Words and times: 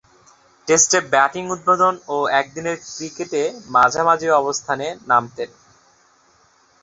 টেস্টে 0.67 0.99
ব্যাটিং 1.11 1.43
উদ্বোধন 1.51 1.95
ও 2.07 2.17
একদিনের 2.39 2.77
ক্রিকেটে 2.87 3.41
মাঝামাঝি 3.73 4.29
অবস্থানে 4.41 4.87
নামতেন। 5.07 5.49